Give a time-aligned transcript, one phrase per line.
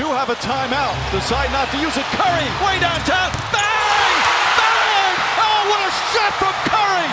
[0.00, 0.96] do have a timeout.
[1.12, 2.04] Decide not to use it.
[2.16, 3.28] Curry, way downtown.
[3.52, 4.16] Bang!
[4.56, 5.14] Bang!
[5.36, 7.10] Oh, what a shot from Curry!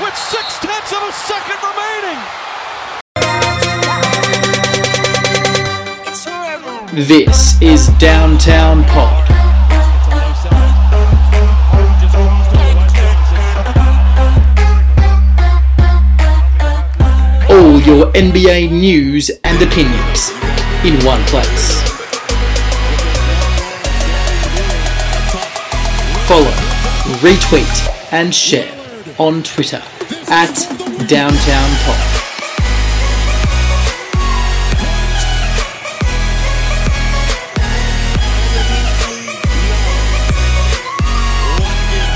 [0.00, 2.18] With six tenths of a second remaining.
[7.06, 9.28] This is Downtown Pod.
[17.50, 20.30] All your NBA news and opinions
[20.84, 21.97] in one place.
[26.28, 26.52] Follow,
[27.22, 28.70] retweet, and share
[29.18, 29.82] on Twitter
[30.28, 30.54] at
[31.08, 32.18] Downtown Pod.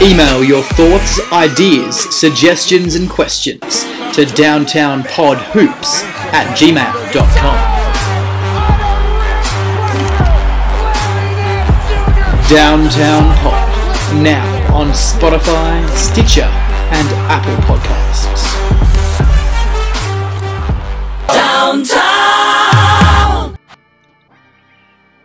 [0.03, 6.03] Email your thoughts, ideas, suggestions, and questions to downtownpodhoops
[6.35, 7.83] at gmail.com.
[12.49, 13.62] Downtown Pod,
[14.21, 18.53] now on Spotify, Stitcher, and Apple Podcasts.
[21.29, 22.43] Downtown!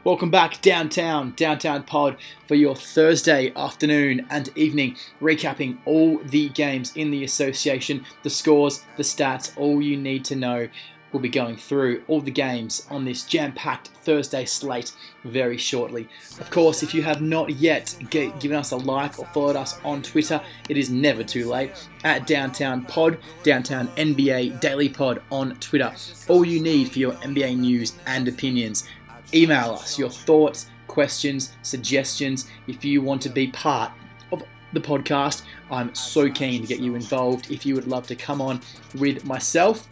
[0.03, 2.15] Welcome back downtown, Downtown Pod,
[2.47, 8.85] for your Thursday afternoon and evening, recapping all the games in the association, the scores,
[8.95, 10.69] the stats, all you need to know.
[11.11, 14.91] We'll be going through all the games on this jam packed Thursday slate
[15.23, 16.09] very shortly.
[16.39, 20.01] Of course, if you have not yet given us a like or followed us on
[20.01, 21.71] Twitter, it is never too late
[22.03, 25.93] at Downtown Pod, Downtown NBA Daily Pod on Twitter.
[26.27, 28.87] All you need for your NBA news and opinions
[29.33, 32.49] email us your thoughts, questions, suggestions.
[32.67, 33.91] If you want to be part
[34.31, 37.51] of the podcast, I'm so keen to get you involved.
[37.51, 38.61] If you would love to come on
[38.95, 39.87] with myself,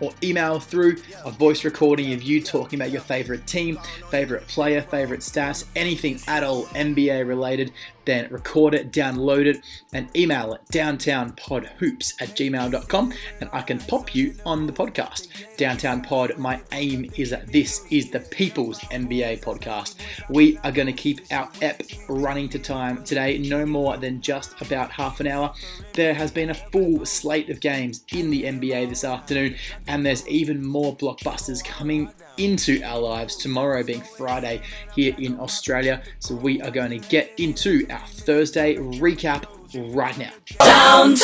[0.00, 0.96] or email through.
[1.24, 3.78] A voice recording of you talking about your favorite team,
[4.10, 7.72] favorite player, favorite stats, anything at all NBA related,
[8.10, 14.14] then record it, download it, and email it downtownpodhoops at gmail.com and I can pop
[14.14, 15.28] you on the podcast.
[15.56, 19.96] Downtown Pod, my aim is that this is the people's NBA podcast.
[20.28, 24.60] We are going to keep our app running to time today, no more than just
[24.60, 25.52] about half an hour.
[25.94, 29.56] There has been a full slate of games in the NBA this afternoon,
[29.86, 34.62] and there's even more blockbusters coming into our lives tomorrow being Friday
[34.94, 36.02] here in Australia.
[36.18, 39.44] So we are going to get into our Thursday recap
[39.94, 40.32] right now.
[40.58, 41.20] Downtown!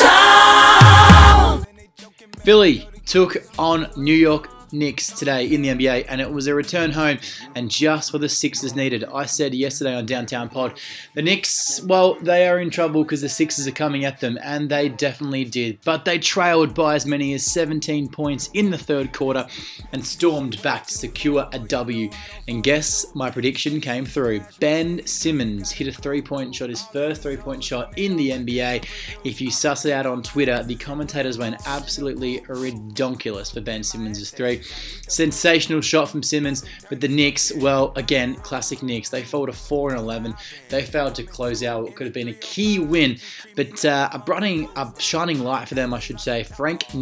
[2.43, 6.91] Philly took on New York Knicks today in the NBA, and it was a return
[6.91, 7.19] home
[7.55, 9.03] and just what the Sixers needed.
[9.05, 10.79] I said yesterday on Downtown Pod,
[11.13, 14.69] the Knicks, well, they are in trouble because the Sixers are coming at them, and
[14.69, 15.79] they definitely did.
[15.83, 19.47] But they trailed by as many as 17 points in the third quarter
[19.91, 22.09] and stormed back to secure a W.
[22.47, 24.41] And guess my prediction came through.
[24.59, 28.85] Ben Simmons hit a three point shot, his first three point shot in the NBA.
[29.23, 34.31] If you suss it out on Twitter, the commentators went absolutely redonkulous for Ben Simmons'
[34.31, 34.61] three.
[35.07, 39.09] Sensational shot from Simmons, but the Knicks, well, again, classic Knicks.
[39.09, 40.35] They fell to 4 and 11.
[40.69, 43.17] They failed to close out what could have been a key win,
[43.55, 46.43] but uh, a, shining light for them, I should say.
[46.43, 46.93] Frank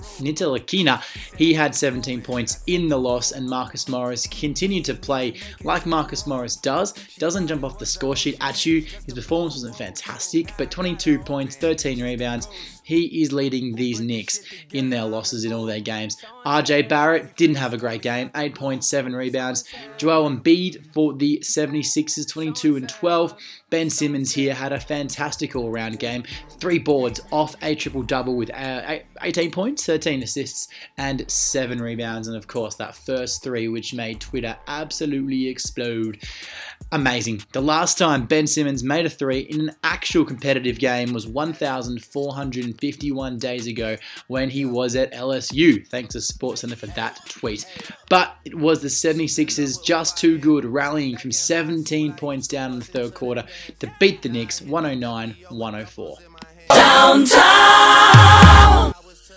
[0.00, 1.02] Ntilikina,
[1.36, 6.26] he had 17 points in the loss, and Marcus Morris continued to play like Marcus
[6.26, 6.92] Morris does.
[7.18, 8.82] Doesn't jump off the score sheet at you.
[9.04, 12.48] His performance wasn't fantastic, but 22 points, 13 rebounds.
[12.82, 14.40] He is leading these Knicks
[14.72, 16.16] in their losses in all their games.
[16.44, 19.64] RJ Barrett didn't have a great game, 8.7 rebounds.
[19.96, 23.36] Joel Embiid for the 76ers, 22 and 12.
[23.70, 26.24] Ben Simmons here had a fantastic all round game.
[26.58, 32.28] Three boards off a triple double with uh, 18 points, 13 assists, and 7 rebounds.
[32.28, 36.18] And of course, that first three, which made Twitter absolutely explode.
[36.92, 37.42] Amazing.
[37.52, 43.38] The last time Ben Simmons made a three in an actual competitive game was 1,451
[43.38, 45.86] days ago when he was at LSU.
[45.86, 47.64] Thanks to SportsCenter for that tweet.
[48.08, 52.84] But it was the 76ers just too good, rallying from 17 points down in the
[52.84, 53.44] third quarter
[53.78, 56.16] to beat the Knicks 109 104.
[56.68, 57.30] Downtown!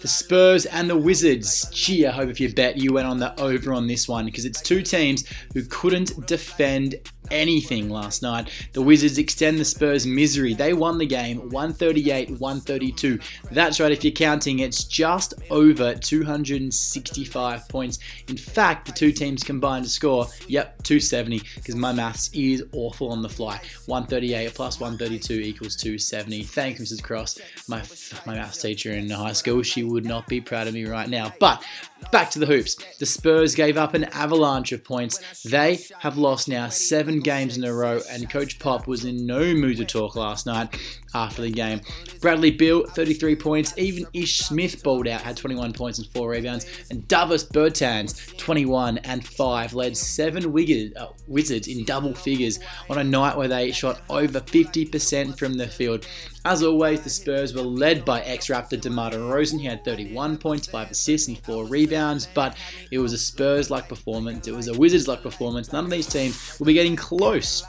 [0.02, 1.70] The Spurs and the Wizards.
[1.72, 4.44] Gee, I hope if you bet you went on the over on this one because
[4.44, 5.24] it's two teams
[5.54, 6.96] who couldn't defend
[7.32, 8.50] anything last night.
[8.74, 10.54] The Wizards extend the Spurs' misery.
[10.54, 13.20] They won the game 138 132.
[13.52, 18.00] That's right, if you're counting, it's just over 265 points.
[18.28, 23.12] In fact, the two teams combined to score, yep, 270, because my maths is awful
[23.12, 23.60] on the fly.
[23.86, 26.44] 138 plus 132 equals 270.
[26.44, 27.04] Thanks, Mrs.
[27.04, 27.82] Cross, my,
[28.26, 29.62] my maths teacher in high school.
[29.64, 31.34] She would not be proud of me right now.
[31.40, 31.64] But
[32.12, 32.76] back to the hoops.
[33.00, 35.44] The Spurs gave up an avalanche of points.
[35.44, 39.54] They have lost now seven games in a row, and Coach Pop was in no
[39.54, 40.78] mood to talk last night
[41.14, 41.82] after the game.
[42.22, 43.74] Bradley Beal, 33 points.
[43.78, 46.66] Even Ish Smith balled out, had 21 points and 4 rebounds.
[46.90, 52.98] And Davis Bertans, 21 and 5, led seven Wizards, uh, Wizards in double figures on
[52.98, 56.08] a night where they shot over 50% from the field.
[56.46, 59.60] As always, the Spurs were led by ex-Raptor DeMar DeRozan.
[59.60, 62.58] He had 31 points, 5 assists, and 4 rebounds, but
[62.92, 64.48] it was a Spurs-like performance.
[64.48, 65.72] It was a Wizards-like performance.
[65.72, 67.64] None of these teams will be getting close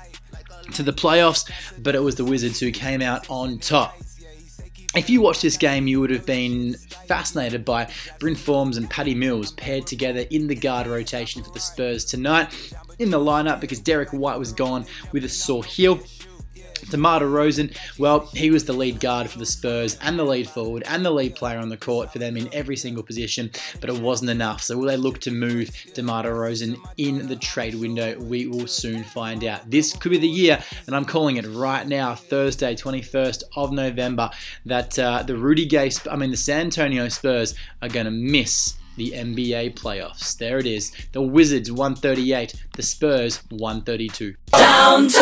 [0.73, 1.51] to the playoffs,
[1.83, 3.97] but it was the Wizards who came out on top.
[4.97, 6.75] If you watched this game, you would have been
[7.09, 7.91] fascinated by
[8.21, 12.73] Bryn Forbes and Patty Mills paired together in the guard rotation for the Spurs tonight
[13.01, 15.99] in the lineup because Derrick White was gone with a sore heel.
[16.91, 20.83] DeMar Rosen, well, he was the lead guard for the Spurs and the lead forward
[20.87, 23.51] and the lead player on the court for them in every single position,
[23.81, 24.63] but it wasn't enough.
[24.63, 28.19] So will they look to move DeMar Rosen in the trade window?
[28.19, 29.71] We will soon find out.
[29.71, 34.31] This could be the year, and I'm calling it right now, Thursday, 21st of November,
[34.67, 38.75] that uh, the Rudy Gay, I mean the San Antonio Spurs are going to miss
[38.97, 40.37] the NBA playoffs.
[40.37, 40.93] There it is.
[41.13, 44.35] The Wizards 138, the Spurs 132.
[44.53, 45.15] Downtown!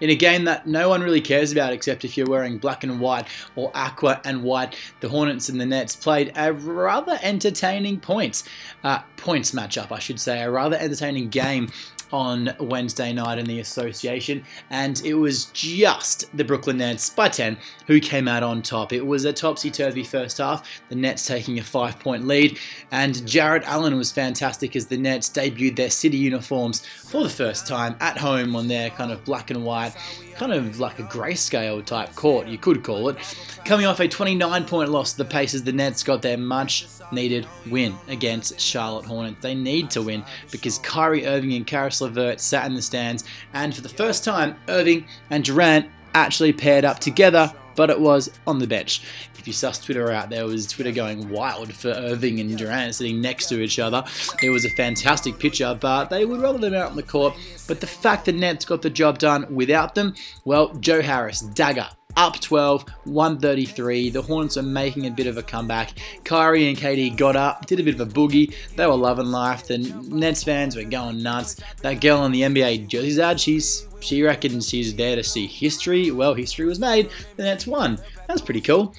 [0.00, 3.00] In a game that no one really cares about except if you're wearing black and
[3.00, 8.44] white or aqua and white, the Hornets and the Nets played a rather entertaining points
[8.84, 11.68] uh, points matchup, I should say, a rather entertaining game
[12.12, 17.56] on Wednesday night in the association, and it was just the Brooklyn Nets by 10
[17.86, 18.92] who came out on top.
[18.92, 22.58] It was a topsy turvy first half, the Nets taking a five point lead,
[22.90, 27.66] and Jarrett Allen was fantastic as the Nets debuted their city uniforms for the first
[27.66, 29.94] time at home on their kind of black and white
[30.38, 33.16] kind of like a grayscale type court, you could call it.
[33.64, 37.96] Coming off a 29 point loss the Pacers, the Nets got their much needed win
[38.06, 39.40] against Charlotte Hornets.
[39.40, 43.74] They need to win because Kyrie Irving and Caris LeVert sat in the stands, and
[43.74, 48.58] for the first time, Irving and Durant actually paired up together but it was on
[48.58, 49.02] the bench.
[49.38, 53.20] If you suss Twitter out, there was Twitter going wild for Irving and Durant sitting
[53.20, 54.02] next to each other.
[54.42, 57.34] It was a fantastic picture, but they would rather them out on the court.
[57.68, 60.14] But the fact the Nets got the job done without them,
[60.44, 61.86] well, Joe Harris, dagger,
[62.18, 64.10] up 12, 133.
[64.10, 65.92] The Hornets are making a bit of a comeback.
[66.24, 68.52] Kyrie and KD got up, did a bit of a boogie.
[68.74, 69.68] They were loving life.
[69.68, 71.60] The Nets fans were going nuts.
[71.82, 76.10] That girl on the NBA jersey ad, she's she reckons she's there to see history.
[76.10, 77.10] Well, history was made.
[77.36, 77.98] The Nets won.
[78.26, 78.94] That's pretty cool.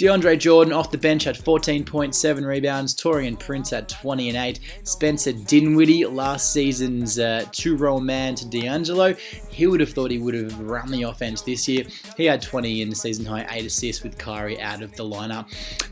[0.00, 2.94] DeAndre Jordan off the bench had 14.7 rebounds.
[2.94, 4.60] Taurean Prince had 20 and 8.
[4.82, 9.12] Spencer Dinwiddie, last season's uh, two-role man to D'Angelo,
[9.50, 11.84] he would have thought he would have run the offense this year.
[12.16, 15.50] He had 20 in the season high, 8 assists with Kyrie out of the lineup.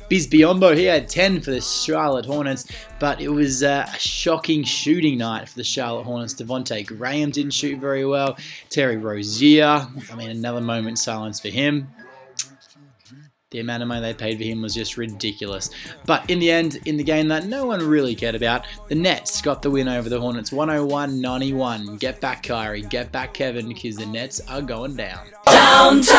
[0.09, 2.65] Biz Biyombo, he had 10 for the Charlotte Hornets,
[2.99, 6.33] but it was uh, a shocking shooting night for the Charlotte Hornets.
[6.33, 8.39] Devonte Graham didn't shoot very well.
[8.71, 11.89] Terry Rozier, I mean, another moment silence for him.
[13.51, 15.71] The amount of money they paid for him was just ridiculous.
[16.05, 19.41] But in the end, in the game that no one really cared about, the Nets
[19.41, 21.97] got the win over the Hornets 101 91.
[21.97, 22.83] Get back, Kyrie.
[22.83, 25.29] Get back, Kevin, because the Nets are going down.
[25.47, 26.11] Downtown!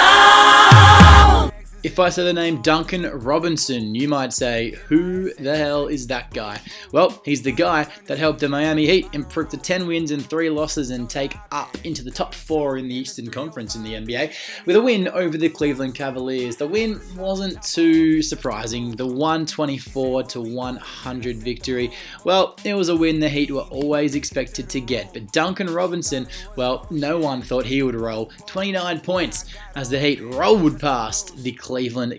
[1.81, 6.29] If I say the name Duncan Robinson, you might say, who the hell is that
[6.33, 6.59] guy?
[6.91, 10.49] Well, he's the guy that helped the Miami Heat improve to 10 wins and 3
[10.49, 14.65] losses and take up into the top 4 in the Eastern Conference in the NBA
[14.65, 16.57] with a win over the Cleveland Cavaliers.
[16.57, 18.91] The win wasn't too surprising.
[18.91, 21.93] The 124 to 100 victory,
[22.25, 25.13] well, it was a win the Heat were always expected to get.
[25.13, 29.45] But Duncan Robinson, well, no one thought he would roll 29 points
[29.77, 31.68] as the Heat rolled past the Cleveland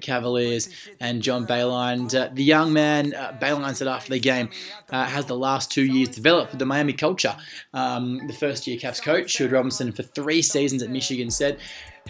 [0.01, 0.69] Cavaliers
[1.01, 2.15] and John Beilein.
[2.15, 4.51] Uh, the young man, uh, Beilein said after the game,
[4.91, 7.37] uh, has the last two years developed for the Miami culture.
[7.75, 11.59] Um, the first year Cavs coach, Sherwood Robinson, for three seasons at Michigan, said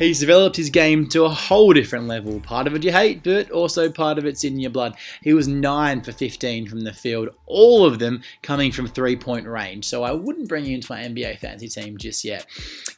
[0.01, 2.41] He's developed his game to a whole different level.
[2.41, 4.97] Part of it you hate, but also part of it's in your blood.
[5.21, 9.47] He was 9 for 15 from the field, all of them coming from three point
[9.47, 9.85] range.
[9.85, 12.47] So I wouldn't bring you into my NBA fantasy team just yet.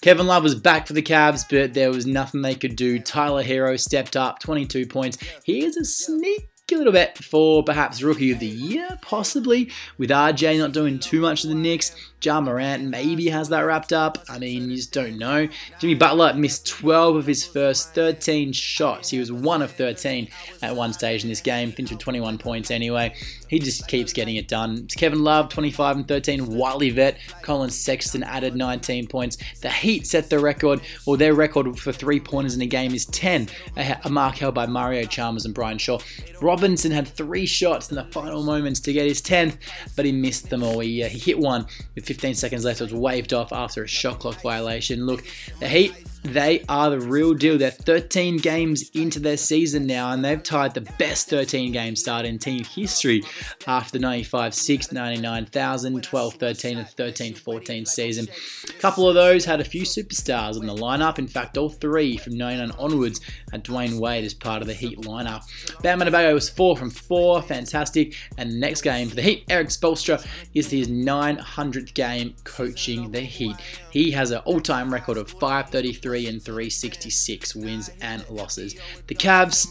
[0.01, 3.01] Kevin Love was back for the Cavs, but there was nothing they could do.
[3.01, 5.19] Tyler Herro stepped up, 22 points.
[5.43, 10.11] He is a sneak a little bit for perhaps Rookie of the Year, possibly, with
[10.11, 11.95] RJ not doing too much of the Knicks.
[12.23, 14.19] Ja Morant maybe has that wrapped up.
[14.29, 15.49] I mean, you just don't know.
[15.81, 19.11] Jimmy Butler missed 12 of his first 13 shots.
[19.11, 20.29] He was 1 of 13
[20.63, 23.15] at one stage in this game, finished with 21 points anyway.
[23.53, 24.81] He just keeps getting it done.
[24.85, 26.57] It's Kevin Love, 25 and 13.
[26.57, 29.37] Wiley Vet, Collin Sexton added 19 points.
[29.61, 33.05] The Heat set the record, or their record for three pointers in a game is
[33.05, 35.99] 10, a mark held by Mario Chalmers and Brian Shaw.
[36.41, 39.59] Robinson had three shots in the final moments to get his 10th,
[39.97, 40.81] but he missed them all.
[40.81, 42.81] He, uh, he hit one with 15 seconds left.
[42.81, 45.05] It was waved off after a shot clock violation.
[45.05, 45.25] Look,
[45.61, 47.59] the Heat they are the real deal.
[47.59, 52.25] They're 13 games into their season now, and they've tied the best 13 game start
[52.25, 53.23] in team history
[53.67, 58.29] after the 95 6, 99 12 13, and 13 14 season.
[58.69, 61.19] A couple of those had a few superstars in the lineup.
[61.19, 64.99] In fact, all three from 99 onwards had Dwyane Wade as part of the Heat
[65.01, 65.43] lineup.
[65.83, 68.15] Bam Adebayo was 4 from 4, fantastic.
[68.39, 70.25] And the next game for the Heat, Erik Spoelstra
[70.55, 73.57] is his 900th game coaching the Heat.
[73.91, 78.75] He has an all time record of 533 and 366 wins and losses.
[79.07, 79.71] The Cavs,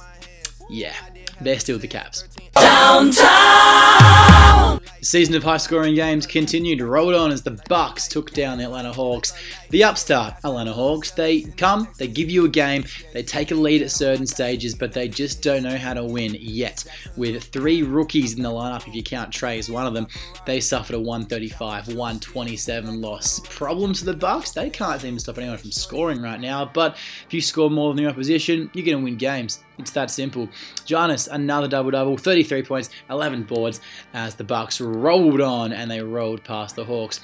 [0.70, 0.94] yeah,
[1.42, 2.24] they're still the Cavs.
[2.54, 4.02] Downtown!
[5.00, 8.94] The season of high-scoring games continued, rolled on as the Bucks took down the Atlanta
[8.94, 9.34] Hawks.
[9.72, 13.82] The upstart Atlanta Hawks, they come, they give you a game, they take a lead
[13.82, 16.84] at certain stages, but they just don't know how to win yet.
[17.18, 20.08] With three rookies in the lineup, if you count Trae as one of them,
[20.46, 23.40] they suffered a 135, 127 loss.
[23.40, 26.96] Problem to the Bucks, they can't seem to stop anyone from scoring right now, but
[27.26, 29.64] if you score more than your opposition, you're going to win games.
[29.82, 30.48] It's that simple.
[30.86, 33.82] Giannis, another double-double, 33 points, 11 boards,
[34.14, 37.20] as the Bucks rolled on and they rolled past the Hawks.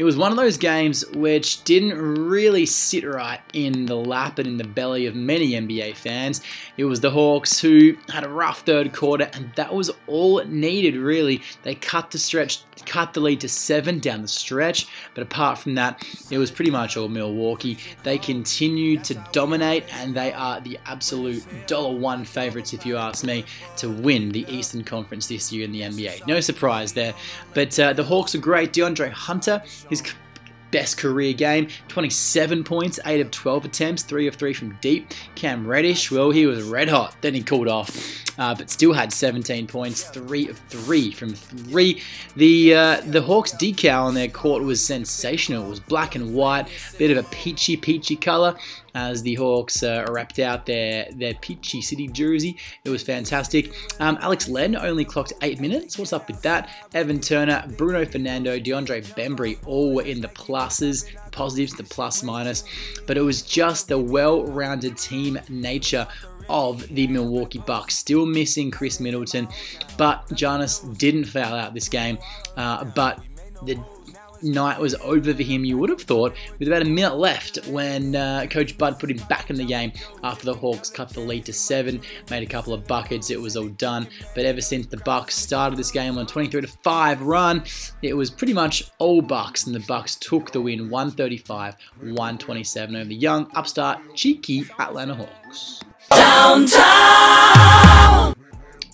[0.00, 4.48] It was one of those games which didn't really sit right in the lap and
[4.48, 6.40] in the belly of many NBA fans.
[6.78, 10.48] It was the Hawks who had a rough third quarter, and that was all it
[10.48, 11.42] needed, really.
[11.64, 15.74] They cut the stretch, cut the lead to seven down the stretch, but apart from
[15.74, 17.76] that, it was pretty much all Milwaukee.
[18.02, 23.22] They continued to dominate, and they are the absolute dollar one favorites, if you ask
[23.22, 23.44] me,
[23.76, 26.26] to win the Eastern Conference this year in the NBA.
[26.26, 27.12] No surprise there.
[27.52, 28.72] But uh, the Hawks are great.
[28.72, 30.02] DeAndre Hunter his
[30.70, 35.08] best career game 27 points, 8 of 12 attempts, 3 of 3 from deep.
[35.34, 39.12] Cam Reddish, well, he was red hot, then he cooled off, uh, but still had
[39.12, 42.02] 17 points, 3 of 3 from 3.
[42.36, 45.66] The, uh, the Hawks decal on their court was sensational.
[45.66, 48.56] It was black and white, a bit of a peachy, peachy color
[48.94, 52.56] as the Hawks uh, wrapped out their, their Peachy City jersey.
[52.84, 53.72] It was fantastic.
[53.98, 55.98] Um, Alex Len only clocked eight minutes.
[55.98, 56.70] What's up with that?
[56.94, 62.64] Evan Turner, Bruno Fernando, DeAndre Bembry all were in the pluses, positives, the plus minus.
[63.06, 66.06] But it was just the well rounded team nature
[66.48, 67.96] of the Milwaukee Bucks.
[67.96, 69.48] Still missing Khris Middleton,
[69.96, 72.18] but Giannis didn't foul out this game.
[72.56, 73.20] Uh, but
[73.62, 73.78] the
[74.42, 78.16] night was over for him, you would have thought, with about a minute left when
[78.16, 79.92] uh, Coach Bud put him back in the game
[80.22, 83.56] after the Hawks cut the lead to seven, made a couple of buckets, it was
[83.56, 84.08] all done.
[84.34, 87.64] But ever since the Bucks started this game on 23 to 5 run,
[88.02, 93.04] it was pretty much all Bucks, and the Bucks took the win 135 127 over
[93.04, 95.80] the young, upstart, cheeky Atlanta Hawks.
[96.10, 96.80] Downtown!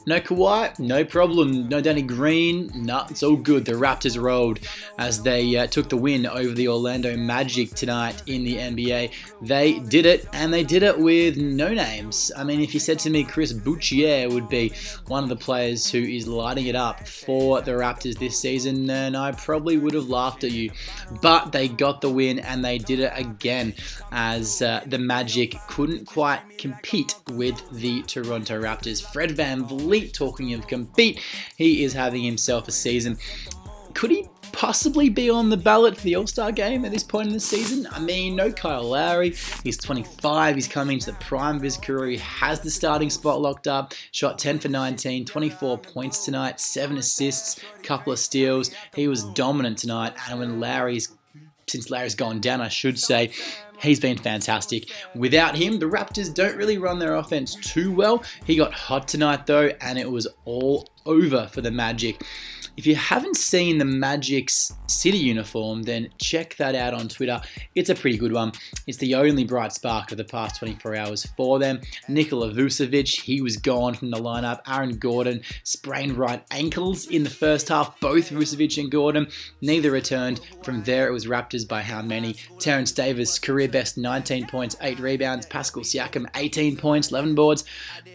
[0.09, 1.69] No Kawhi, no problem.
[1.69, 3.65] No Danny Green, nah, it's all good.
[3.65, 4.61] The Raptors rolled
[4.99, 9.11] as they uh, took the win over the Orlando Magic tonight in the NBA.
[9.43, 12.31] They did it, and they did it with no names.
[12.37, 14.73] I mean, if you said to me Chris Boucher would be
[15.09, 19.17] one of the players who is lighting it up for the Raptors this season, then
[19.17, 20.71] I probably would have laughed at you.
[21.21, 23.75] But they got the win, and they did it again
[24.13, 29.05] as uh, the Magic couldn't quite compete with the Toronto Raptors.
[29.13, 29.33] Fred
[29.97, 31.21] VanVleet talking of compete,
[31.57, 33.17] he is having himself a season.
[33.95, 37.29] Could he possibly be on the ballot for the All Star game at this point
[37.29, 37.87] in the season?
[37.91, 39.35] I mean, no Kyle Lowry.
[39.65, 40.55] He's 25.
[40.55, 42.11] He's coming to the prime of his career.
[42.11, 43.95] He has the starting spot locked up.
[44.13, 48.71] Shot 10 for 19, 24 points tonight, 7 assists, couple of steals.
[48.95, 50.15] He was dominant tonight.
[50.29, 51.13] And when Lowry's
[51.69, 53.33] since Larry's gone down, I should say,
[53.81, 54.91] He's been fantastic.
[55.15, 58.25] Without him, the Raptors don't really run their offense too well.
[58.45, 62.23] He got hot tonight though, and it was all over for the Magic.
[62.77, 67.41] If you haven't seen the Magic's City uniform, then check that out on Twitter.
[67.75, 68.53] It's a pretty good one.
[68.87, 71.81] It's the only bright spark of the past 24 hours for them.
[72.07, 74.61] Nikola Vucevic, he was gone from the lineup.
[74.69, 77.99] Aaron Gordon sprained right ankles in the first half.
[77.99, 79.29] Both Vucevic and Gordon,
[79.63, 80.41] neither returned.
[80.63, 82.37] From there, it was Raptors by how many?
[82.59, 85.47] Terence Davis, career best 19 points, 8 rebounds.
[85.47, 87.65] Pascal Siakam, 18 points, 11 boards.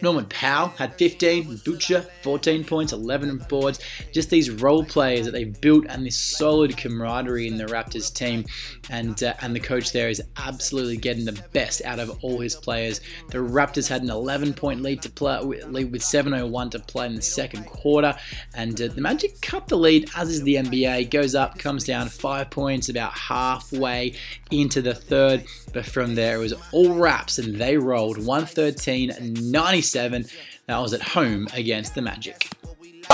[0.04, 1.62] Norman Powell had 15.
[1.66, 3.80] Butcher, 14 points, 11 boards.
[4.14, 8.46] Just these role players that they've built and this solid camaraderie in the Raptors team.
[8.90, 12.56] And, uh, and the coach there is absolutely getting the best out of all his
[12.56, 13.02] players.
[13.30, 17.16] The Raptors had an 11 point lead to play lead with 7:01 to play in
[17.16, 18.16] the second quarter,
[18.54, 21.10] and uh, the Magic cut the lead as is the NBA.
[21.10, 24.14] Goes up, comes down five points about halfway
[24.50, 30.32] into the third, but from there it was all Raps and they rolled 113-97.
[30.68, 32.48] That was at home against the Magic.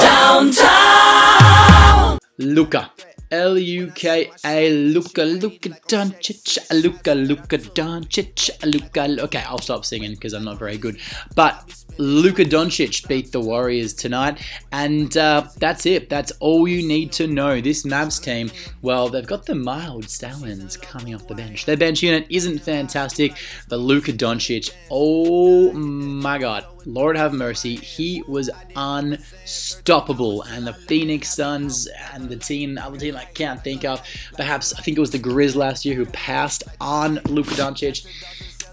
[0.01, 1.47] Downtown.
[2.39, 2.91] Luka
[3.31, 9.21] L U K A Luka Luka Doncic Luka Luka Doncic Luka.
[9.23, 10.97] Okay, I'll stop singing because I'm not very good.
[11.35, 14.39] But Luka Doncic beat the Warriors tonight,
[14.71, 16.09] and uh, that's it.
[16.09, 17.59] That's all you need to know.
[17.59, 18.51] This Mavs team,
[18.81, 21.65] well, they've got the mild Stallions coming off the bench.
[21.65, 23.33] Their bench unit isn't fantastic,
[23.67, 30.43] but Luka Doncic, oh my God, Lord have mercy, he was unstoppable.
[30.43, 34.01] And the Phoenix Suns and the team, other team I can't think of,
[34.37, 38.07] perhaps I think it was the Grizz last year who passed on Luka Doncic.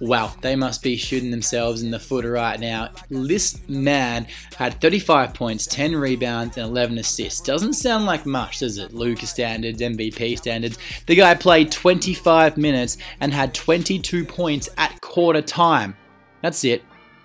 [0.00, 2.90] Wow, they must be shooting themselves in the foot right now.
[3.08, 7.40] This man had 35 points, 10 rebounds, and 11 assists.
[7.40, 8.92] Doesn't sound like much, does it?
[8.92, 10.78] Luka's standards, MVP standards.
[11.06, 15.96] The guy played 25 minutes and had 22 points at quarter time.
[16.42, 16.84] That's it.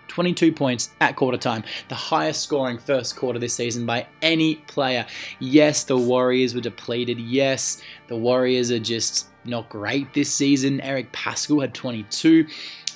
[0.10, 5.06] 22 points at quarter time, the highest scoring first quarter this season by any player.
[5.40, 7.20] Yes, the Warriors were depleted.
[7.20, 10.82] Yes, the Warriors are just not great this season.
[10.82, 12.46] Eric Paschall had 22.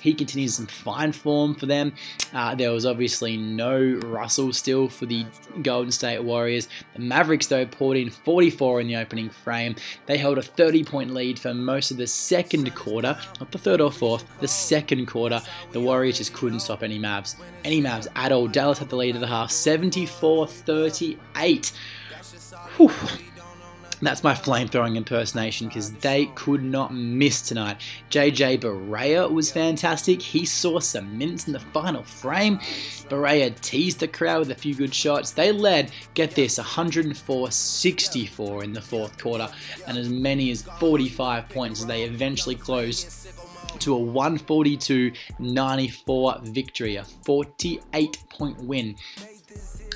[0.04, 1.94] He continues in fine form for them.
[2.34, 5.26] Uh, there was obviously no Russell still for the
[5.62, 6.68] Golden State Warriors.
[6.94, 9.78] The Mavericks, though, poured in 44 in the opening frame.
[10.06, 13.80] They held a 30 point lead for most of the second quarter, not the third
[13.80, 15.42] or fourth, the second quarter.
[15.72, 17.38] The Warriors just couldn't stop any Mavs.
[17.64, 18.50] Any Mavs at all.
[18.50, 21.72] Dallas had the lead of the half, 74 38.
[22.76, 22.92] Whew.
[24.04, 27.78] That's my flamethrowing impersonation because they could not miss tonight.
[28.10, 30.22] JJ Barea was fantastic.
[30.22, 32.58] He saw some minutes in the final frame.
[33.08, 35.32] Barea teased the crowd with a few good shots.
[35.32, 39.48] They led, get this, 104 64 in the fourth quarter
[39.88, 43.30] and as many as 45 points as they eventually closed
[43.80, 48.96] to a 142 94 victory, a 48 point win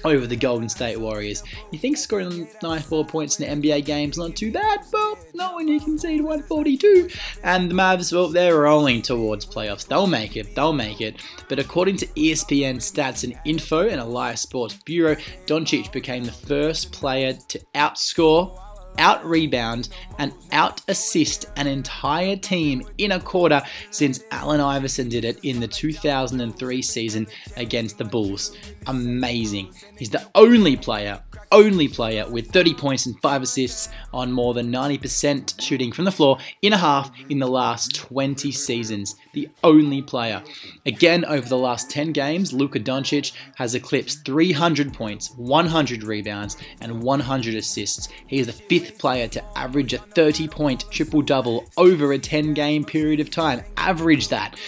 [0.04, 1.44] over the Golden State Warriors.
[1.72, 5.68] You think scoring 94 points in the NBA games not too bad, but not when
[5.68, 7.10] you concede 142.
[7.44, 9.88] And the Mavs, well, they're rolling towards playoffs.
[9.88, 10.56] They'll make it.
[10.56, 11.22] They'll make it.
[11.50, 16.92] But according to ESPN stats and info and Elias Sports Bureau, Doncic became the first
[16.92, 18.58] player to outscore
[18.98, 25.26] out rebound, and out assist an entire team in a quarter since Allen Iverson did
[25.26, 28.56] it in the 2003 season against the Bulls.
[28.88, 29.74] Amazing.
[29.98, 34.72] He's the only player only player with 30 points and 5 assists on more than
[34.72, 39.16] 90% shooting from the floor in a half in the last 20 seasons.
[39.34, 40.44] The only player.
[40.86, 47.02] Again, over the last 10 games, Luka Doncic has eclipsed 300 points, 100 rebounds, and
[47.02, 48.10] 100 assists.
[48.28, 52.54] He is the fifth player to average a 30 point triple double over a 10
[52.54, 53.62] game period of time.
[53.78, 54.60] Average that.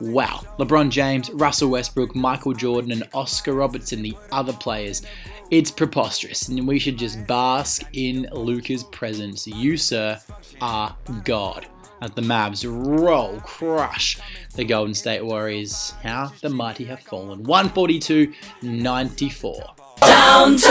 [0.00, 0.44] Wow.
[0.58, 5.02] LeBron James, Russell Westbrook, Michael Jordan, and Oscar Robertson, the other players.
[5.48, 9.46] It's preposterous, and we should just bask in Luka's presence.
[9.46, 10.18] You, sir,
[10.60, 11.68] are God.
[12.02, 14.18] As the Mavs roll, crush
[14.54, 15.94] the Golden State Warriors.
[16.02, 17.44] How the mighty have fallen.
[17.44, 19.74] 142 94.
[20.00, 20.66] Downtown!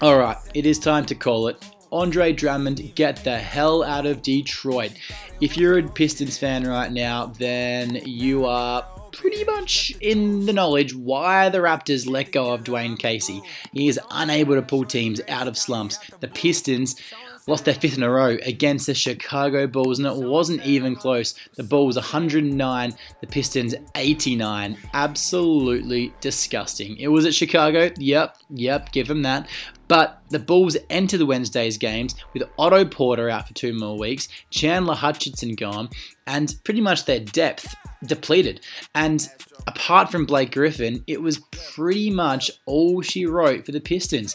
[0.00, 1.62] Alright, it is time to call it.
[1.92, 4.92] Andre Drummond, get the hell out of Detroit.
[5.40, 10.94] If you're a Pistons fan right now, then you are pretty much in the knowledge
[10.94, 13.40] why the Raptors let go of Dwane Casey.
[13.72, 15.98] He is unable to pull teams out of slumps.
[16.20, 16.96] The Pistons
[17.46, 21.34] lost their fifth in a row against the Chicago Bulls, and it wasn't even close.
[21.54, 24.76] The Bulls 109, the Pistons 89.
[24.94, 26.96] Absolutely disgusting.
[26.96, 27.90] It was at Chicago.
[27.98, 29.48] Yep, yep, give them that.
[29.88, 34.28] But the Bulls enter the Wednesday's games with Otto Porter out for two more weeks,
[34.50, 35.90] Chandler Hutchison gone,
[36.26, 38.60] and pretty much their depth depleted.
[38.94, 39.28] And
[39.66, 41.38] apart from Blake Griffin, it was
[41.74, 44.34] pretty much all she wrote for the Pistons.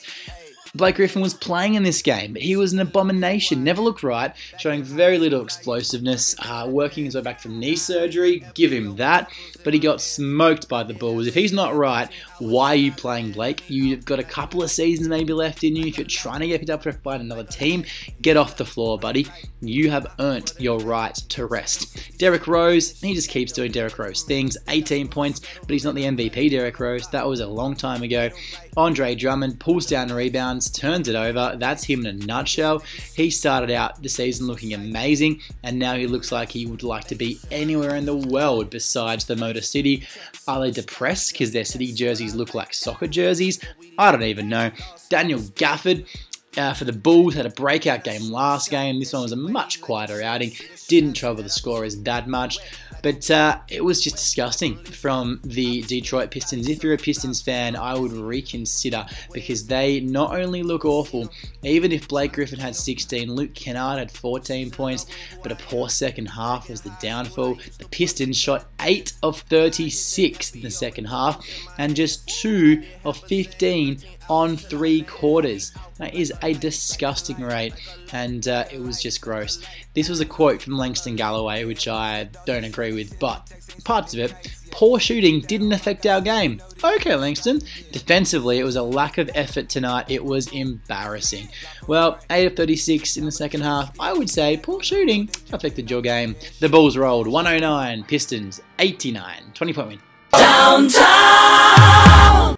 [0.73, 3.63] Blake Griffin was playing in this game, but he was an abomination.
[3.63, 8.45] Never looked right, showing very little explosiveness, uh, working his way back from knee surgery.
[8.53, 9.29] Give him that.
[9.63, 11.27] But he got smoked by the Bulls.
[11.27, 13.63] If he's not right, why are you playing Blake?
[13.69, 15.87] You've got a couple of seasons maybe left in you.
[15.87, 17.83] If you're trying to get picked up by another team,
[18.21, 19.27] get off the floor, buddy.
[19.61, 22.17] You have earned your right to rest.
[22.17, 24.57] Derrick Rose, he just keeps doing Derrick Rose things.
[24.69, 27.07] 18 points, but he's not the MVP, Derrick Rose.
[27.09, 28.29] That was a long time ago.
[28.77, 31.55] Andre Drummond pulls down rebounds, turns it over.
[31.57, 32.83] That's him in a nutshell.
[33.15, 37.05] He started out the season looking amazing, and now he looks like he would like
[37.07, 40.07] to be anywhere in the world besides the Motor City.
[40.47, 43.59] Are they depressed because their city jerseys look like soccer jerseys?
[43.97, 44.71] I don't even know.
[45.09, 46.05] Daniel Gafford.
[46.57, 48.99] Uh, for the Bulls, had a breakout game last game.
[48.99, 50.51] This one was a much quieter outing.
[50.89, 52.59] Didn't trouble the scorers that much.
[53.01, 56.67] But uh, it was just disgusting from the Detroit Pistons.
[56.67, 61.31] If you're a Pistons fan, I would reconsider because they not only look awful,
[61.63, 65.05] even if Blake Griffin had 16, Luke Kennard had 14 points,
[65.41, 67.57] but a poor second half was the downfall.
[67.79, 71.45] The Pistons shot 8 of 36 in the second half
[71.77, 75.73] and just 2 of 15 on three quarters.
[75.97, 77.73] That is a disgusting rate,
[78.11, 79.63] and uh, it was just gross.
[79.93, 83.51] This was a quote from Langston Galloway, which I don't agree with, but
[83.83, 84.33] parts of it.
[84.71, 86.61] Poor shooting didn't affect our game.
[86.81, 87.61] Okay, Langston.
[87.91, 90.05] Defensively, it was a lack of effort tonight.
[90.07, 91.49] It was embarrassing.
[91.87, 93.91] Well, 8 of 36 in the second half.
[93.99, 96.35] I would say poor shooting affected your game.
[96.61, 99.51] The Bulls rolled 109, Pistons 89.
[99.53, 99.99] 20 point win.
[100.31, 101.01] Downtown!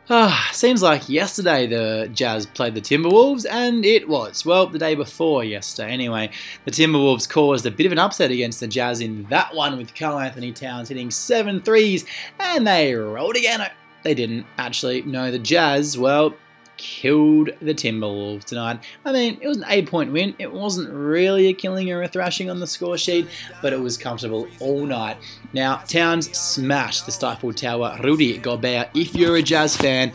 [0.09, 4.45] Ah, seems like yesterday the Jazz played the Timberwolves, and it was.
[4.45, 6.29] Well, the day before yesterday, anyway.
[6.65, 9.95] The Timberwolves caused a bit of an upset against the Jazz in that one with
[9.95, 12.05] Karl-Anthony Towns hitting seven threes,
[12.39, 13.65] and they rolled again.
[14.03, 15.01] They didn't, actually.
[15.03, 16.35] No, the Jazz, well,
[16.83, 18.81] killed the Timberwolves tonight.
[19.05, 20.35] I mean, it was an eight point win.
[20.37, 23.25] It wasn't really a killing or a thrashing on the score sheet,
[23.61, 25.15] but it was comfortable all night.
[25.53, 27.97] Now, Towns smashed the Stifle Tower.
[28.03, 30.11] Rudy Gobert, if you're a Jazz fan,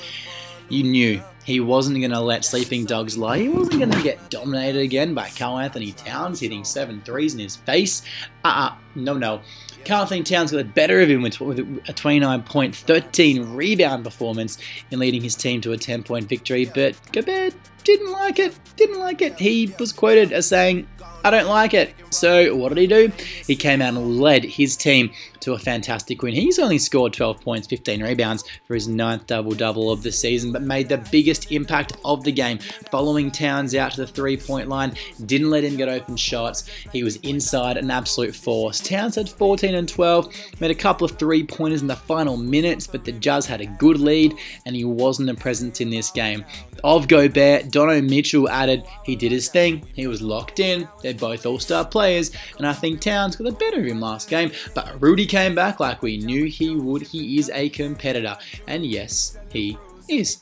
[0.69, 3.39] you knew he wasn't going to let sleeping dogs lie.
[3.39, 7.57] He wasn't going to get dominated again by Karl-Anthony Towns hitting seven threes in his
[7.57, 8.03] face.
[8.45, 9.41] Uh-uh, no, no.
[9.85, 11.41] Karl-Anthony Towns got the better of him with
[11.89, 14.59] a 29 point, 13 rebound performance
[14.91, 18.59] in leading his team to a 10 point victory, but Gobert didn't like it.
[18.77, 19.39] Didn't like it.
[19.39, 20.87] He was quoted as saying,
[21.25, 21.95] I don't like it.
[22.11, 23.13] So what did he do?
[23.47, 26.35] He came out and led his team to a fantastic win.
[26.35, 30.53] He's only scored 12 points, 15 rebounds for his ninth double double of the season,
[30.53, 32.59] but made the biggest impact of the game,
[32.91, 34.95] following Towns out to the three point line.
[35.27, 36.65] Didn't let him get open shots.
[36.93, 38.81] He was inside an absolute force.
[38.89, 42.87] Towns had 14 and 12, made a couple of three pointers in the final minutes,
[42.87, 46.43] but the Jazz had a good lead and he wasn't a presence in this game.
[46.85, 49.85] Of Gobert, Dono Mitchell added he did his thing.
[49.93, 50.89] He was locked in.
[51.03, 54.31] They're both all star players, and I think Towns got the better of him last
[54.31, 54.53] game.
[54.75, 57.03] But Rudy came back like we knew he would.
[57.03, 59.77] He is a competitor, and yes, he
[60.09, 60.41] is.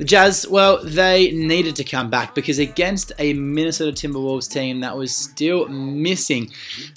[0.00, 4.96] The Jazz, well, they needed to come back because against a Minnesota Timberwolves team that
[4.96, 6.50] was still missing,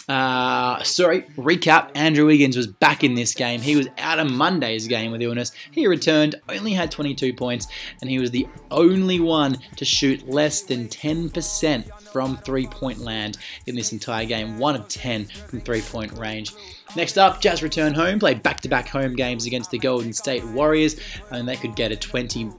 [0.08, 3.60] uh, sorry, recap, Andrew Wiggins was back in this game.
[3.60, 5.52] He was out of Monday's game with illness.
[5.72, 7.68] He returned, only had 22 points,
[8.00, 13.38] and he was the only one to shoot less than 10% from three point land
[13.66, 14.60] in this entire game.
[14.60, 16.54] One of 10 from three point range.
[16.96, 20.46] Next up, Jazz return home, play back to back home games against the Golden State
[20.46, 20.96] Warriors,
[21.32, 22.52] and they could get a 20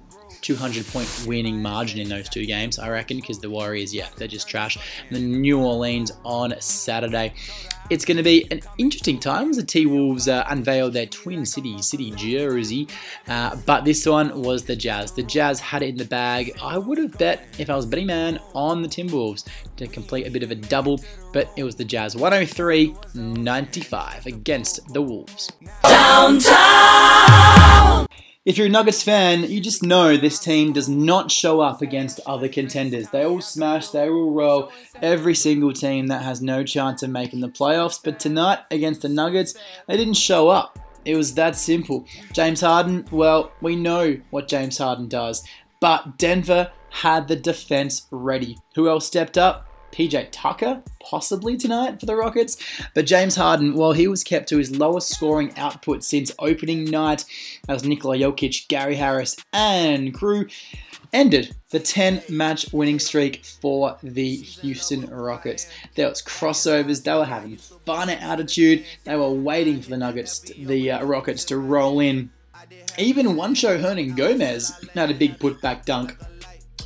[0.45, 4.29] 200 point winning margin in those two games, I reckon, because the Warriors, yeah, they're
[4.29, 4.77] just trash.
[5.11, 7.33] And New Orleans on Saturday.
[7.91, 11.45] It's going to be an interesting time as the T Wolves uh, unveiled their Twin
[11.45, 12.89] City City jersey,
[13.29, 15.13] uh, but this one was the Jazz.
[15.13, 16.57] The Jazz had it in the bag.
[16.63, 20.31] I would have bet if I was betting man on the Timberwolves to complete a
[20.31, 21.01] bit of a double,
[21.33, 25.53] but it was the Jazz 103 95 against the Wolves.
[25.83, 26.45] Downtown!
[28.45, 32.21] If you're a Nuggets fan, you just know this team does not show up against
[32.27, 33.09] other contenders.
[33.09, 37.41] They all smash, they all roll every single team that has no chance of making
[37.41, 37.99] the playoffs.
[38.05, 39.55] But tonight against the Nuggets,
[39.89, 40.79] they didn't show up.
[41.07, 42.05] It was that simple.
[42.35, 45.43] James Harden, well, we know what James Harden does
[45.81, 48.59] But Denver had the defense ready.
[48.75, 49.74] Who else stepped up?
[49.95, 52.57] PJ Tucker, possibly tonight for the Rockets.
[52.95, 57.25] But James Harden, well, he was kept to his lowest scoring output since opening night
[57.69, 60.49] as Nikola Jokic, Gary Harris, and crew
[61.13, 65.71] ended the 10 match winning streak for the Houston Rockets.
[65.95, 70.41] There was crossovers, they were having fun at altitude, they were waiting for the Nuggets,
[70.41, 72.31] the uh, Rockets to roll in.
[72.99, 76.17] Even Juancho Hernangomez had a big putback dunk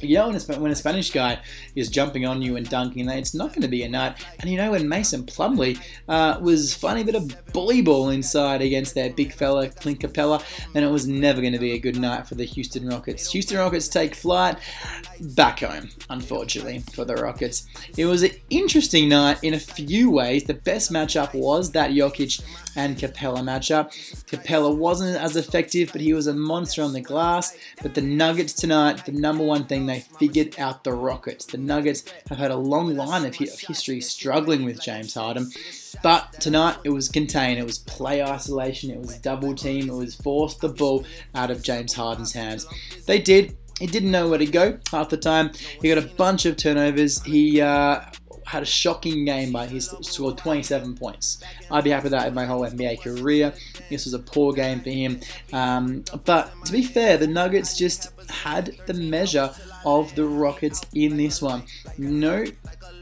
[0.00, 1.40] you know, when a, when a, Spanish guy
[1.74, 4.24] is jumping on you and dunking, it's not going to be a night.
[4.40, 8.94] And you know, when Mason Plumlee uh, was a bit of bully ball inside against
[8.94, 12.26] that big fella, Clint Capela, then it was never going to be a good night
[12.26, 13.30] for the Houston Rockets.
[13.32, 14.58] Houston Rockets take flight
[15.20, 17.66] back home, unfortunately, for the Rockets.
[17.96, 20.44] It was an interesting night in a few ways.
[20.44, 22.42] The best matchup was that Jokic
[22.78, 23.88] and Capela matchup.
[24.30, 27.56] Capela wasn't as effective, but he was a monster on the glass.
[27.82, 31.44] But the Nuggets tonight, the number one thing they figured out the Rockets.
[31.44, 35.50] The Nuggets have had a long line of, history struggling with James Harden.
[36.04, 37.58] But tonight it was contained.
[37.58, 38.92] It was play isolation.
[38.92, 39.88] It was double team.
[39.88, 42.64] It was force the ball out of James Harden's hands.
[43.06, 43.56] They did.
[43.80, 45.50] He didn't know where to go half the time.
[45.82, 47.22] He got a bunch of turnovers.
[47.24, 48.02] He uh,
[48.48, 51.42] had a shocking game by he scored 27 points.
[51.70, 53.52] I'd be happy with that in my whole NBA career.
[53.90, 55.20] This was a poor game for him.
[55.52, 59.50] Um, but to be fair, the Nuggets just had the measure
[59.84, 61.64] of the Rockets in this one.
[61.98, 62.44] No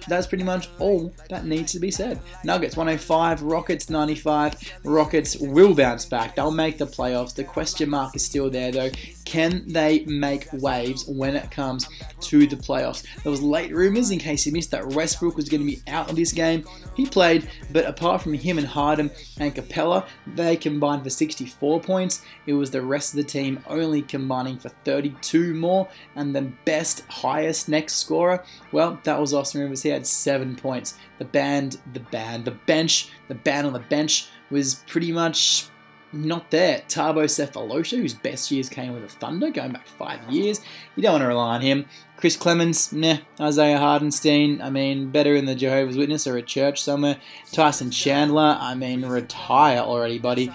[0.09, 2.21] that's pretty much all that needs to be said.
[2.45, 4.81] Nuggets 105, Rockets 95.
[4.85, 6.37] Rockets will bounce back.
[6.37, 7.35] They'll make the playoffs.
[7.35, 8.91] The question mark is still there though.
[9.27, 11.87] Can they make waves when it comes
[12.21, 13.05] to the playoffs?
[13.23, 16.09] There was late rumors in case you missed that Westbrook was going to be out
[16.09, 16.65] of this game.
[16.95, 22.23] He played, but apart from him and Harden and Capela, they combined for 64 points.
[22.47, 27.05] It was the rest of the team only combining for 32 more, and the best,
[27.09, 29.83] highest next scorer, well, that was Austin Rivers.
[29.83, 30.97] He had seven points.
[31.19, 35.69] The band, the band, the bench, the band on the bench was pretty much
[36.13, 36.83] not there.
[36.89, 40.61] Thabo Sefolosha, whose best years came with the Thunder, going back five years.
[40.95, 41.87] You don't want to rely on him.
[42.17, 43.19] Chris Clemons, nah.
[43.41, 47.19] Isaiah Hartenstein, I mean, better in the Jehovah's Witness or a church somewhere.
[47.53, 50.53] Tyson Chandler, I mean, retire already, buddy.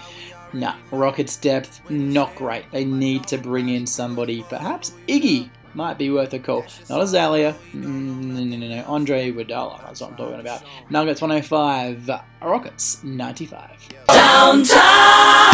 [0.52, 2.70] Nah, Rockets depth, not great.
[2.72, 6.64] They need to bring in somebody, perhaps Iggy might be worth a call.
[6.88, 7.54] Not Azalea.
[7.72, 8.84] Mm, no, no, no, no.
[8.86, 9.80] Andre Iguodala.
[9.84, 10.62] That's what I'm talking about.
[10.90, 12.10] Nuggets 105.
[12.42, 13.88] Rockets 95.
[14.08, 15.52] Downtown!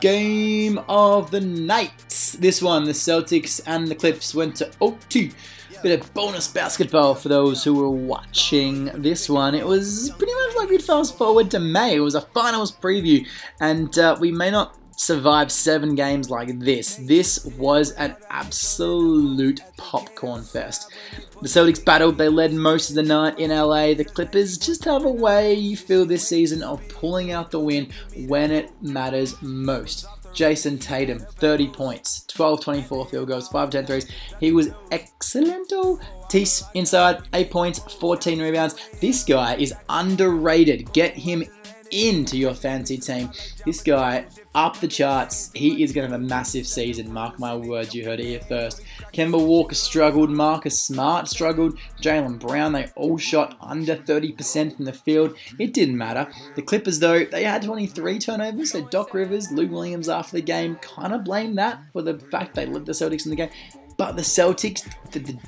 [0.00, 2.36] Game of the night.
[2.38, 5.32] This one, the Celtics and the Clips went to 0-2.
[5.82, 9.54] Bit of bonus basketball for those who were watching this one.
[9.54, 11.96] It was pretty much like we'd fast forward to May.
[11.96, 13.26] It was a finals preview,
[13.60, 16.96] and uh, we may not survive seven games like this.
[16.96, 20.90] This was an absolute popcorn fest.
[21.42, 23.94] The Celtics battled, they led most of the night in LA.
[23.94, 27.92] The Clippers just have a way, you feel this season, of pulling out the win
[28.26, 30.06] when it matters most.
[30.36, 34.06] Jayson Tatum, 30 points, 12 24 field goals, 5 10 threes.
[34.38, 35.68] He was excellent.
[35.72, 35.98] Oh,
[36.30, 38.74] Theis inside, 8 points, 14 rebounds.
[39.00, 40.92] This guy is underrated.
[40.92, 41.42] Get him
[41.90, 43.30] into your fancy team.
[43.64, 45.50] This guy up the charts.
[45.54, 47.12] He is going to have a massive season.
[47.12, 48.82] Mark my words, you heard it here first.
[49.12, 50.30] Kemba Walker struggled.
[50.30, 51.78] Marcus Smart struggled.
[52.00, 55.36] Jaylen Brown, they all shot under 30% from the field.
[55.58, 56.26] It didn't matter.
[56.54, 58.72] The Clippers, though, they had 23 turnovers.
[58.72, 62.54] So Doc Rivers, Lou Williams after the game kind of blamed that for the fact
[62.54, 63.50] they led the Celtics in the game.
[63.96, 65.38] But the Celtics, the, the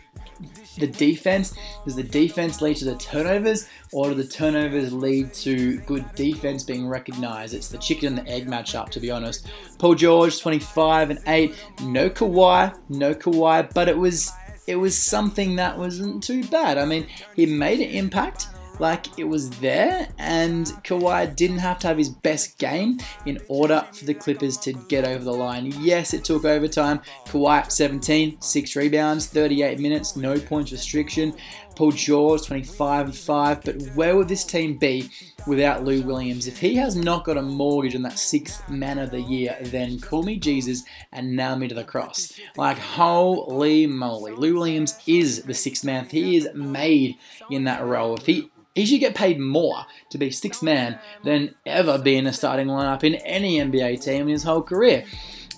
[0.80, 1.54] the defense?
[1.84, 6.64] Does the defense lead to the turnovers, or do the turnovers lead to good defense
[6.64, 7.54] being recognized?
[7.54, 9.46] It's the chicken and the egg matchup, to be honest.
[9.78, 11.54] Paul George, 25 and 8.
[11.82, 14.32] No Kawhi, no Kawhi, but it was
[14.66, 16.76] it was something that wasn't too bad.
[16.76, 21.88] I mean, he made an impact like it was there, and Kawhi didn't have to
[21.88, 25.72] have his best game in order for the Clippers to get over the line.
[25.80, 27.00] Yes, it took overtime.
[27.26, 31.34] Kawhi 17, 6 rebounds, 38 minutes, no points restriction.
[31.78, 35.08] Paul George 25 and 5, but where would this team be
[35.46, 36.48] without Lou Williams?
[36.48, 40.00] If he has not got a mortgage on that sixth man of the year, then
[40.00, 42.32] call me Jesus and nail me to the cross.
[42.56, 44.32] Like, holy moly.
[44.32, 46.06] Lou Williams is the sixth man.
[46.06, 47.16] He is made
[47.48, 48.16] in that role.
[48.16, 52.26] If he he should get paid more to be sixth man than ever be in
[52.26, 55.04] a starting lineup in any NBA team in his whole career.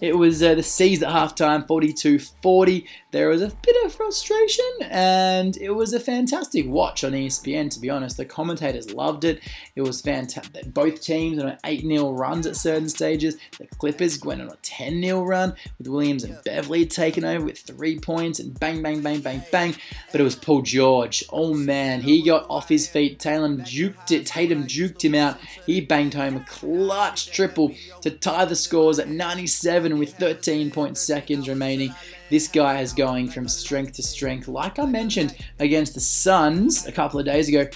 [0.00, 2.86] It was uh, the C's at halftime, 42-40.
[3.10, 7.70] There was a bit of frustration, and it was a fantastic watch on ESPN.
[7.70, 9.40] To be honest, the commentators loved it.
[9.76, 10.72] It was fantastic.
[10.72, 13.36] Both teams on 8-0 runs at certain stages.
[13.58, 17.98] The Clippers went on a 10-0 run with Williams and Beverley taking over with three
[17.98, 19.74] points and bang, bang, bang, bang, bang.
[20.12, 21.24] But it was Paul George.
[21.30, 23.18] Oh man, he got off his feet.
[23.18, 24.26] Tatum juked it.
[24.26, 25.38] Tatum juked him out.
[25.66, 30.96] He banged home a clutch triple to tie the scores at 97 with 13 point
[30.96, 31.94] seconds remaining.
[32.28, 34.48] This guy is going from strength to strength.
[34.48, 37.68] Like I mentioned against the Suns a couple of days ago,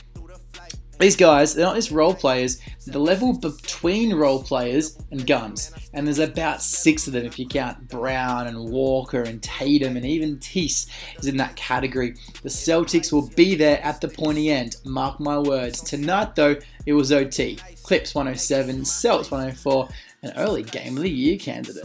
[1.01, 5.73] these guys, they're not just role players, the level between role players and guns.
[5.93, 10.07] And there's about six of them if you count Brown and Walker and Tatum and
[10.07, 10.87] even Theis
[11.19, 12.15] is in that category.
[12.43, 15.81] The Celtics will be there at the pointy end, mark my words.
[15.81, 17.59] Tonight, though, it was OT.
[17.83, 19.89] Clips 107, Celts 104,
[20.25, 21.85] an early game of the year candidate.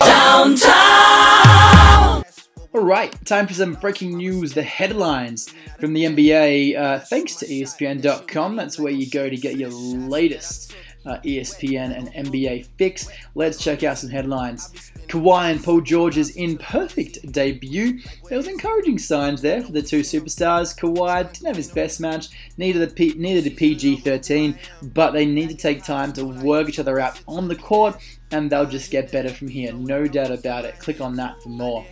[0.00, 0.68] Downtown!
[2.74, 4.52] Alright, time for some breaking news.
[4.52, 5.48] The headlines
[5.80, 8.56] from the NBA, uh, thanks to ESPN.com.
[8.56, 10.74] That's where you go to get your latest
[11.06, 13.08] uh, ESPN and NBA fix.
[13.34, 14.92] Let's check out some headlines.
[15.08, 18.00] Kawhi and Paul George's imperfect debut.
[18.28, 20.78] There was encouraging signs there for the two superstars.
[20.78, 24.58] Kawhi didn't have his best match, neither, the P- neither did PG-13,
[24.94, 27.96] but they need to take time to work each other out on the court,
[28.30, 30.78] and they'll just get better from here, no doubt about it.
[30.78, 31.86] Click on that for more.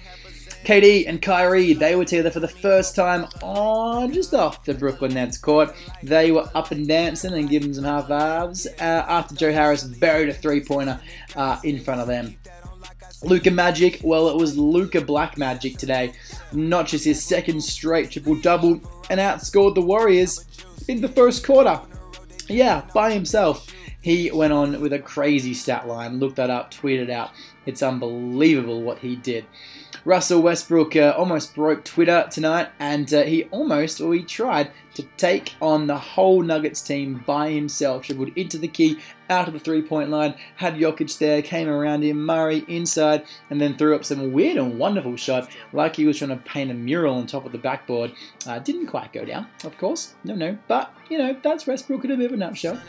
[0.67, 5.15] KD and Kyrie, they were together for the first time on just off the Brooklyn
[5.15, 5.73] Nets court.
[6.03, 10.29] They were up and dancing and giving some half halves uh, after Joe Harris buried
[10.29, 11.01] a three pointer
[11.37, 12.37] uh, in front of them.
[13.23, 16.13] Luka Magic, well, it was Luka Black Magic today.
[16.53, 20.45] Notches his second straight triple double and outscored the Warriors
[20.89, 21.81] in the first quarter.
[22.49, 23.73] Yeah, by himself.
[24.03, 26.21] He went on with a crazy stat line.
[26.21, 27.31] Look that up, tweet it out.
[27.65, 29.45] It's unbelievable what he did.
[30.07, 35.03] Russell Westbrook uh, almost broke Twitter tonight, and uh, he almost, or he tried, to
[35.17, 38.05] take on the whole Nuggets team by himself.
[38.05, 42.05] Dribbled into the key, out of the three point line, had Jokic there, came around
[42.05, 46.19] him, Murray inside, and then threw up some weird and wonderful shot, like he was
[46.19, 48.13] trying to paint a mural on top of the backboard.
[48.47, 52.13] Uh, didn't quite go down, of course, no, no, but you know, that's Westbrook in
[52.13, 52.81] a bit of a nutshell.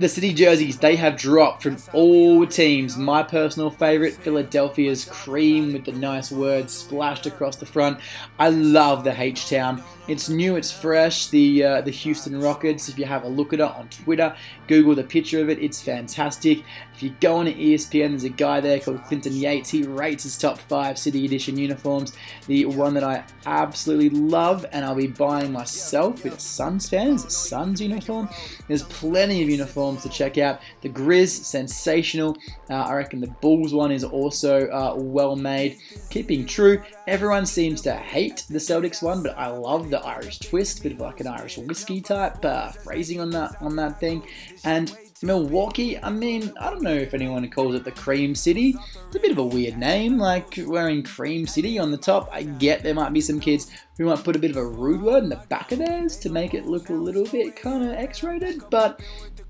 [0.00, 2.96] The City jerseys, they have dropped from all teams.
[2.96, 7.98] My personal favourite, Philadelphia's cream with the nice words splashed across the front.
[8.38, 9.82] I love the H-Town.
[10.06, 11.26] It's new, it's fresh.
[11.26, 14.34] The uh, the Houston Rockets, if you have a look at it on Twitter,
[14.66, 16.62] Google the picture of it, it's fantastic.
[16.94, 19.68] If you go on to ESPN, there's a guy there called Clinton Yates.
[19.68, 22.14] He rates his top five City Edition uniforms.
[22.46, 27.08] The one that I absolutely love and I'll be buying myself with a Suns fan
[27.08, 28.30] is a Suns uniform.
[28.66, 30.60] There's plenty of uniforms to check out.
[30.82, 32.36] The Grizz, sensational.
[32.70, 35.78] Uh, I reckon the Bulls one is also uh, well made.
[36.10, 40.82] Keeping true, everyone seems to hate the Celtics one, but I love the Irish twist,
[40.82, 44.22] bit of like an Irish whiskey type uh, phrasing on that on that thing.
[44.64, 48.76] And Milwaukee, I mean, I don't know if anyone calls it the Cream City.
[49.06, 52.28] It's a bit of a weird name, like wearing Cream City on the top.
[52.32, 55.02] I get there might be some kids who might put a bit of a rude
[55.02, 57.90] word in the back of theirs to make it look a little bit kind of
[57.90, 59.00] X rated, but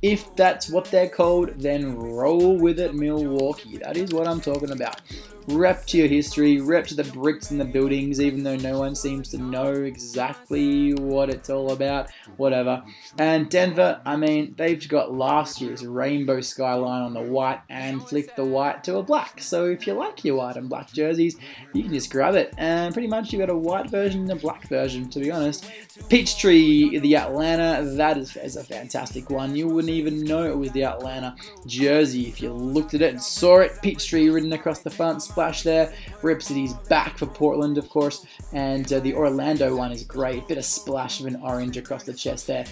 [0.03, 3.77] if that's what they're called, then roll with it, Milwaukee.
[3.79, 5.01] That is what I'm talking about
[5.49, 8.95] rep to your history, rep to the bricks and the buildings, even though no one
[8.95, 12.83] seems to know exactly what it's all about, whatever.
[13.19, 18.37] And Denver, I mean, they've got last year's rainbow skyline on the white and flicked
[18.37, 19.41] the white to a black.
[19.41, 21.37] So if you like your white and black jerseys,
[21.73, 22.53] you can just grab it.
[22.59, 25.71] And pretty much you've got a white version black version, to be honest.
[26.09, 29.55] Peachtree, the Atlanta, that is, is a fantastic one.
[29.55, 33.23] You wouldn't even know it was the Atlanta jersey if you looked at it and
[33.23, 33.73] saw it.
[33.83, 35.93] Peachtree written across the front splash there.
[36.23, 40.47] Rip City's back for Portland, of course, and uh, the Orlando one is great.
[40.49, 42.65] Bit of splash of an orange across the chest there.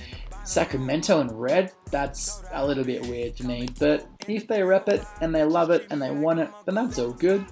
[0.44, 5.04] Sacramento in red, that's a little bit weird to me, but if they rep it
[5.20, 7.44] and they love it and they want it, then that's all good.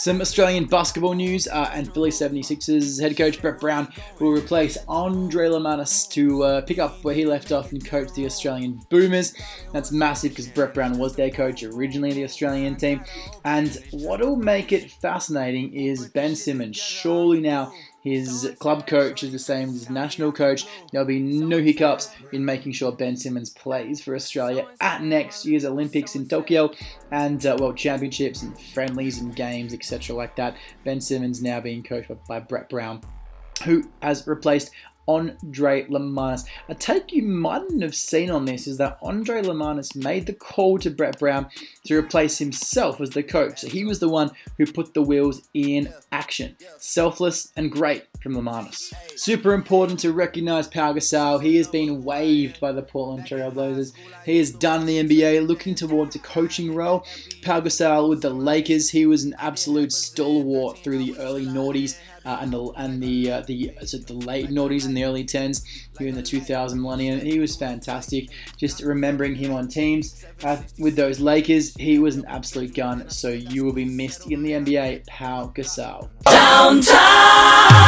[0.00, 5.48] Some Australian basketball news uh, and Philly 76ers head coach Brett Brown will replace Andre
[5.48, 9.34] Lemanis to uh, pick up where he left off and coach the Australian Boomers.
[9.74, 13.04] That's massive because Brett Brown was their coach originally, the Australian team.
[13.44, 16.78] And what will make it fascinating is Ben Simmons.
[16.78, 17.70] Surely now
[18.02, 20.66] his club coach is the same as his national coach.
[20.90, 25.64] There'll be no hiccups in making sure Ben Simmons plays for Australia at next year's
[25.64, 26.70] Olympics in Tokyo
[27.10, 30.56] and, uh, well, championships and friendlies and games, etc., like that.
[30.84, 33.02] Ben Simmons now being coached by Brett Brown
[33.64, 34.70] who has replaced
[35.08, 36.44] Andre Lemanis.
[36.68, 40.78] A take you mightn't have seen on this is that Andre Lemanis made the call
[40.78, 41.48] to Brett Brown
[41.84, 43.60] to replace himself as the coach.
[43.60, 46.56] So he was the one who put the wheels in action.
[46.78, 48.92] Selfless and great from Lemanis.
[49.16, 51.42] Super important to recognize Pau Gasol.
[51.42, 53.92] He has been waived by the Portland Trailblazers.
[54.24, 57.06] He is done the NBA, looking towards a coaching role.
[57.42, 62.38] Pau Gasol with the Lakers, he was an absolute stalwart through the early noughties uh,
[62.40, 65.64] and the and the uh, the the late noughties and the early tens
[66.00, 67.20] here in the 2000 millennium.
[67.20, 68.30] He was fantastic.
[68.56, 73.08] Just remembering him on teams uh, with those Lakers, he was an absolute gun.
[73.08, 75.06] So you will be missed in the NBA.
[75.06, 76.08] Pau Gasol.
[76.24, 77.80] Downtown.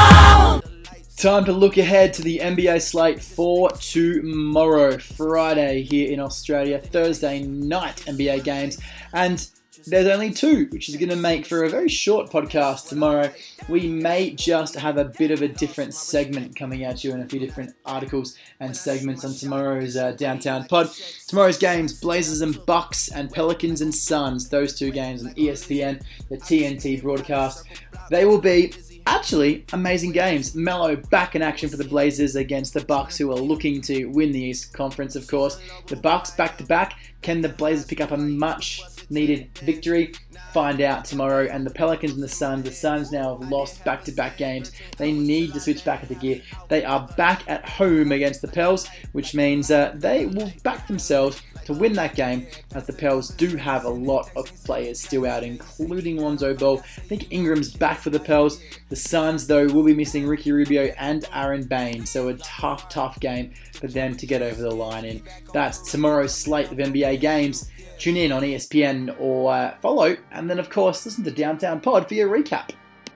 [1.17, 7.43] Time to look ahead to the NBA slate for tomorrow, Friday here in Australia, Thursday
[7.43, 8.81] night NBA games,
[9.13, 9.49] and
[9.87, 13.33] there's only two, which is going to make for a very short podcast tomorrow.
[13.69, 17.27] We may just have a bit of a different segment coming at you and a
[17.27, 20.91] few different articles and segments on tomorrow's uh, Downtown Pod.
[21.27, 26.37] Tomorrow's games Blazers and Bucks and Pelicans and Suns, those two games on ESPN, the
[26.37, 27.65] TNT broadcast.
[28.11, 28.75] They will be
[29.07, 30.55] actually amazing games.
[30.55, 34.33] Melo back in action for the Blazers against the Bucks, who are looking to win
[34.33, 35.59] the East Conference, of course.
[35.87, 36.95] The Bucks back to back.
[37.23, 38.83] Can the Blazers pick up a much
[39.13, 40.15] needed victory.
[40.53, 41.47] Find out tomorrow.
[41.51, 44.73] And the Pelicans and the Suns, the Suns now have lost back to back games.
[44.97, 46.43] They need to switch back into gear.
[46.69, 51.43] They are back at home against the Pels, which means uh, they will back themselves
[51.65, 55.43] to win that game, as the Pels do have a lot of players still out,
[55.43, 56.81] including Lonzo Ball.
[56.81, 58.61] I think Ingram's back for the Pels.
[58.89, 63.19] The Suns, though, will be missing Ricky Rubio and Aron Baynes, so a tough, tough
[63.21, 65.23] game for them to get over the line in.
[65.53, 67.71] That's tomorrow's slate of NBA games.
[67.99, 72.09] Tune in on ESPN or uh, follow, and then, of course, listen to Downtown Pod
[72.09, 72.71] for your recap.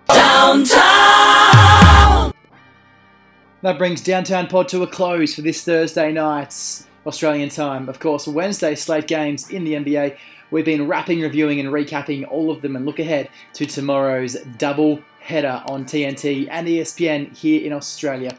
[0.08, 0.76] Downtown!
[3.62, 7.88] That brings Downtown Pod to a close for this Thursday night's Australian time.
[7.88, 10.16] Of course, Wednesday slate games in the NBA.
[10.50, 15.00] We've been wrapping, reviewing, and recapping all of them and look ahead to tomorrow's double
[15.20, 18.36] header on TNT and ESPN here in Australia.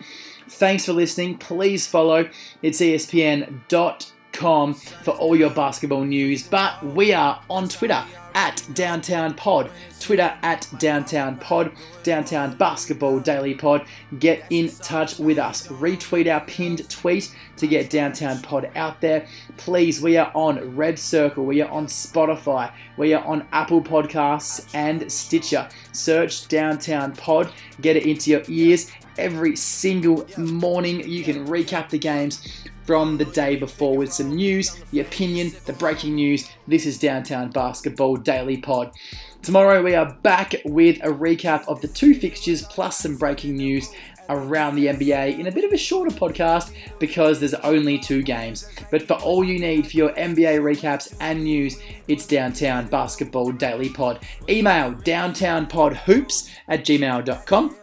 [0.48, 1.38] Thanks for listening.
[1.38, 2.30] Please follow.
[2.62, 6.48] It's ESPN.com for all your basketball news.
[6.48, 8.04] But we are on Twitter
[8.34, 11.72] at Downtown Pod, Twitter at Downtown Pod,
[12.04, 13.86] Downtown Basketball Daily Pod.
[14.20, 15.68] Get in touch with us.
[15.68, 19.28] Retweet our pinned tweet to get Downtown Pod out there.
[19.58, 24.70] Please, we are on Red Circle, we are on Spotify, we are on Apple Podcasts
[24.74, 25.68] and Stitcher.
[25.92, 31.08] Search Downtown Pod, get it into your ears every single morning.
[31.08, 35.74] You can recap the games from the day before with some news, the opinion, the
[35.74, 36.50] breaking news.
[36.68, 38.92] This is Downtown Basketball Daily Pod.
[39.42, 43.94] Tomorrow we are back with a recap of the two fixtures plus some breaking news
[44.30, 48.70] around the NBA in a bit of a shorter podcast because there's only two games.
[48.92, 51.78] But for all you need for your NBA recaps and news,
[52.08, 54.20] it's Downtown Basketball Daily Pod.
[54.50, 57.76] Email downtownpodhoops at gmail.com.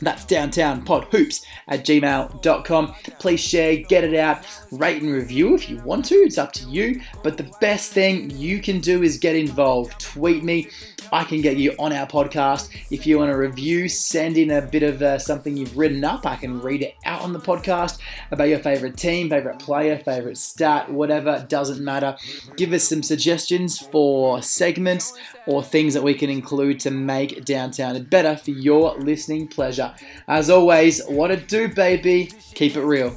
[0.00, 2.94] That's downtown pod hoops at gmail.com.
[3.18, 6.16] Please share, get it out, rate and review if you want to.
[6.16, 7.00] It's up to you.
[7.22, 9.98] But the best thing you can do is get involved.
[10.00, 10.68] Tweet me
[11.12, 12.70] I can get you on our podcast.
[12.90, 16.26] If you want a review, send in a bit of uh, something you've written up.
[16.26, 17.98] I can read it out on the podcast
[18.30, 22.16] about your favorite team, favorite player, favorite stat, whatever, doesn't matter.
[22.56, 25.16] Give us some suggestions for segments
[25.46, 29.94] or things that we can include to make Downtown better for your listening pleasure.
[30.28, 32.30] As always, what it do, baby?
[32.54, 33.16] Keep it real.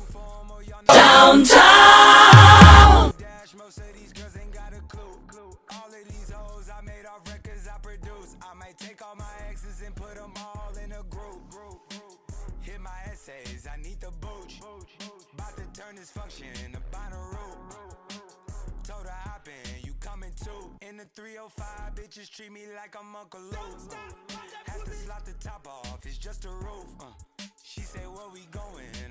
[0.87, 2.29] Downtown!
[21.15, 21.21] Too.
[21.21, 23.93] 305, bitches treat me like I'm Uncle Luke.
[24.65, 26.85] Had to slot the top off, it's just a roof.
[26.99, 27.05] Uh.
[27.63, 28.99] She say, where we going?